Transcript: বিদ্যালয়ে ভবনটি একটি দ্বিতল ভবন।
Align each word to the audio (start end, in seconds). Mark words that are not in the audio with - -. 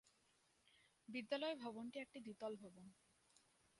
বিদ্যালয়ে 1.09 1.55
ভবনটি 1.55 1.97
একটি 1.99 2.19
দ্বিতল 2.19 2.53
ভবন। 2.55 2.85